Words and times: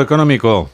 económico. 0.00 0.70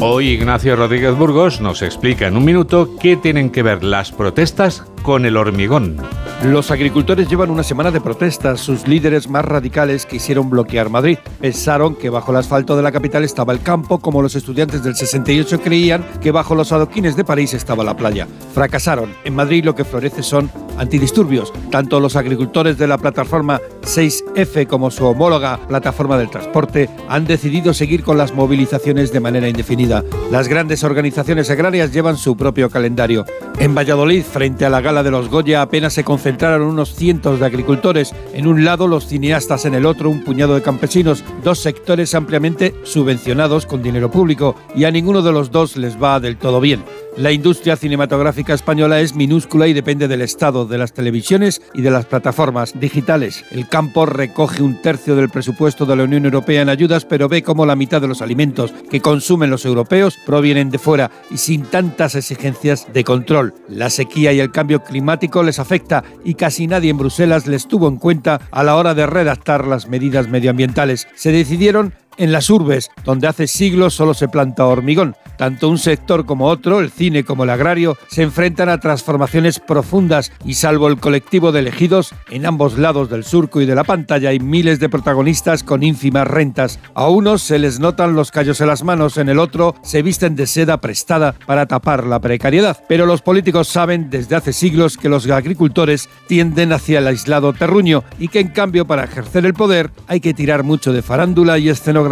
Hoy 0.00 0.28
Ignacio 0.28 0.76
Rodríguez 0.76 1.14
Burgos 1.16 1.60
nos 1.60 1.82
explica 1.82 2.26
en 2.26 2.36
un 2.36 2.44
minuto 2.44 2.96
qué 3.00 3.16
tienen 3.16 3.50
que 3.50 3.62
ver 3.62 3.84
las 3.84 4.12
protestas 4.12 4.84
con 5.02 5.26
el 5.26 5.36
hormigón. 5.36 5.98
Los 6.44 6.70
agricultores 6.70 7.28
llevan 7.28 7.50
una 7.50 7.64
semana 7.64 7.90
de 7.90 8.00
protestas. 8.00 8.60
Sus 8.60 8.86
líderes 8.86 9.28
más 9.28 9.44
radicales 9.44 10.06
quisieron 10.06 10.48
bloquear 10.48 10.88
Madrid. 10.88 11.18
Pensaron 11.40 11.96
que 11.96 12.10
bajo 12.10 12.30
el 12.30 12.38
asfalto 12.38 12.76
de 12.76 12.82
la 12.84 12.92
capital 12.92 13.24
estaba 13.24 13.52
el 13.52 13.60
campo, 13.60 13.98
como 13.98 14.22
los 14.22 14.36
estudiantes 14.36 14.84
del 14.84 14.94
68 14.94 15.60
creían 15.60 16.06
que 16.20 16.30
bajo 16.30 16.54
los 16.54 16.70
adoquines 16.70 17.16
de 17.16 17.24
París 17.24 17.54
estaba 17.54 17.82
la 17.82 17.96
playa. 17.96 18.28
Fracasaron. 18.54 19.12
En 19.24 19.34
Madrid 19.34 19.64
lo 19.64 19.74
que 19.74 19.84
florece 19.84 20.22
son 20.22 20.48
antidisturbios. 20.78 21.52
Tanto 21.72 21.98
los 21.98 22.14
agricultores 22.14 22.78
de 22.78 22.86
la 22.86 22.98
plataforma 22.98 23.60
6F 23.82 24.68
como 24.68 24.92
su 24.92 25.06
homóloga 25.06 25.58
plataforma 25.66 26.16
del 26.18 26.30
transporte 26.30 26.88
han 27.08 27.26
decidido 27.26 27.74
seguir 27.74 28.04
con 28.04 28.16
las 28.16 28.32
movilizaciones 28.32 29.12
de 29.12 29.18
manera 29.18 29.48
indefinida. 29.48 30.04
Las 30.30 30.46
grandes 30.46 30.84
organizaciones 30.84 31.50
agrarias 31.50 31.92
llevan 31.92 32.16
su 32.16 32.36
propio 32.36 32.70
calendario. 32.70 33.24
En 33.58 33.74
Valladolid, 33.74 34.22
frente 34.22 34.64
a 34.64 34.70
la 34.70 34.80
gala 34.80 35.02
de 35.02 35.10
los 35.10 35.28
Goya, 35.28 35.62
apenas 35.62 35.94
se 35.94 36.04
concentraron 36.28 36.68
unos 36.68 36.94
cientos 36.94 37.40
de 37.40 37.46
agricultores. 37.46 38.14
En 38.34 38.46
un 38.46 38.62
lado, 38.62 38.86
los 38.86 39.06
cineastas, 39.06 39.64
en 39.64 39.72
el 39.72 39.86
otro, 39.86 40.10
un 40.10 40.24
puñado 40.24 40.54
de 40.54 40.60
campesinos, 40.60 41.24
dos 41.42 41.58
sectores 41.58 42.14
ampliamente 42.14 42.74
subvencionados 42.82 43.64
con 43.64 43.82
dinero 43.82 44.10
público, 44.10 44.54
y 44.76 44.84
a 44.84 44.90
ninguno 44.90 45.22
de 45.22 45.32
los 45.32 45.50
dos 45.50 45.78
les 45.78 45.96
va 45.96 46.20
del 46.20 46.36
todo 46.36 46.60
bien. 46.60 46.84
La 47.18 47.32
industria 47.32 47.74
cinematográfica 47.74 48.54
española 48.54 49.00
es 49.00 49.16
minúscula 49.16 49.66
y 49.66 49.72
depende 49.72 50.06
del 50.06 50.22
Estado, 50.22 50.66
de 50.66 50.78
las 50.78 50.92
televisiones 50.92 51.60
y 51.74 51.82
de 51.82 51.90
las 51.90 52.06
plataformas 52.06 52.78
digitales. 52.78 53.44
El 53.50 53.66
campo 53.66 54.06
recoge 54.06 54.62
un 54.62 54.80
tercio 54.80 55.16
del 55.16 55.28
presupuesto 55.28 55.84
de 55.84 55.96
la 55.96 56.04
Unión 56.04 56.26
Europea 56.26 56.62
en 56.62 56.68
ayudas, 56.68 57.04
pero 57.04 57.28
ve 57.28 57.42
cómo 57.42 57.66
la 57.66 57.74
mitad 57.74 58.00
de 58.00 58.06
los 58.06 58.22
alimentos 58.22 58.72
que 58.88 59.00
consumen 59.00 59.50
los 59.50 59.64
europeos 59.64 60.16
provienen 60.24 60.70
de 60.70 60.78
fuera 60.78 61.10
y 61.28 61.38
sin 61.38 61.62
tantas 61.62 62.14
exigencias 62.14 62.86
de 62.92 63.02
control. 63.02 63.52
La 63.68 63.90
sequía 63.90 64.32
y 64.32 64.38
el 64.38 64.52
cambio 64.52 64.84
climático 64.84 65.42
les 65.42 65.58
afecta 65.58 66.04
y 66.24 66.34
casi 66.34 66.68
nadie 66.68 66.90
en 66.90 66.98
Bruselas 66.98 67.48
les 67.48 67.66
tuvo 67.66 67.88
en 67.88 67.96
cuenta 67.96 68.42
a 68.52 68.62
la 68.62 68.76
hora 68.76 68.94
de 68.94 69.06
redactar 69.06 69.66
las 69.66 69.88
medidas 69.88 70.28
medioambientales. 70.28 71.08
Se 71.16 71.32
decidieron 71.32 71.94
en 72.18 72.32
las 72.32 72.50
urbes, 72.50 72.90
donde 73.04 73.26
hace 73.26 73.46
siglos 73.46 73.94
solo 73.94 74.12
se 74.12 74.28
planta 74.28 74.66
hormigón. 74.66 75.16
Tanto 75.38 75.68
un 75.68 75.78
sector 75.78 76.26
como 76.26 76.46
otro, 76.46 76.80
el 76.80 76.90
cine 76.90 77.24
como 77.24 77.44
el 77.44 77.50
agrario, 77.50 77.96
se 78.08 78.22
enfrentan 78.22 78.68
a 78.68 78.80
transformaciones 78.80 79.60
profundas 79.60 80.32
y 80.44 80.54
salvo 80.54 80.88
el 80.88 80.98
colectivo 80.98 81.52
de 81.52 81.60
elegidos, 81.60 82.12
en 82.28 82.44
ambos 82.44 82.76
lados 82.76 83.08
del 83.08 83.24
surco 83.24 83.60
y 83.60 83.66
de 83.66 83.76
la 83.76 83.84
pantalla 83.84 84.30
hay 84.30 84.40
miles 84.40 84.80
de 84.80 84.88
protagonistas 84.88 85.62
con 85.62 85.84
ínfimas 85.84 86.26
rentas. 86.26 86.80
A 86.94 87.08
unos 87.08 87.42
se 87.42 87.60
les 87.60 87.78
notan 87.78 88.14
los 88.14 88.32
callos 88.32 88.60
en 88.60 88.66
las 88.66 88.82
manos, 88.82 89.16
en 89.16 89.28
el 89.28 89.38
otro 89.38 89.76
se 89.82 90.02
visten 90.02 90.34
de 90.34 90.48
seda 90.48 90.80
prestada 90.80 91.36
para 91.46 91.66
tapar 91.66 92.04
la 92.04 92.20
precariedad. 92.20 92.82
Pero 92.88 93.06
los 93.06 93.22
políticos 93.22 93.68
saben 93.68 94.10
desde 94.10 94.34
hace 94.34 94.52
siglos 94.52 94.96
que 94.96 95.08
los 95.08 95.28
agricultores 95.30 96.08
tienden 96.26 96.72
hacia 96.72 96.98
el 96.98 97.06
aislado 97.06 97.52
terruño 97.52 98.02
y 98.18 98.26
que 98.26 98.40
en 98.40 98.48
cambio 98.48 98.86
para 98.86 99.04
ejercer 99.04 99.46
el 99.46 99.54
poder 99.54 99.90
hay 100.08 100.18
que 100.18 100.34
tirar 100.34 100.64
mucho 100.64 100.92
de 100.92 101.02
farándula 101.02 101.58
y 101.58 101.68
escenografía. 101.68 102.07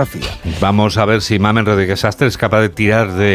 Vamos 0.60 0.98
a 0.98 1.04
ver 1.04 1.22
si 1.22 1.38
Mamen 1.38 1.66
Rodríguez 1.66 2.04
Astre 2.04 2.26
es 2.26 2.36
capaz 2.36 2.60
de 2.60 2.68
tirar 2.68 3.12
de 3.12 3.34